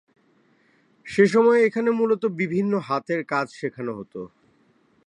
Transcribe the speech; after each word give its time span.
সেসময় 1.05 1.59
এখানে 1.67 1.89
মূলত 1.91 2.23
বিভিন্ন 2.39 2.73
হাতের 2.87 3.21
কাজ 3.23 3.47
শেখানো 3.59 3.91
হতো। 3.99 4.21